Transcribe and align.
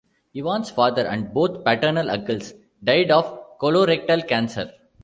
Evans' 0.35 0.71
father 0.71 1.05
and 1.05 1.31
both 1.31 1.63
paternal 1.63 2.09
uncles 2.09 2.55
died 2.83 3.11
of 3.11 3.39
colorectal 3.59 4.27
cancer. 4.27 4.73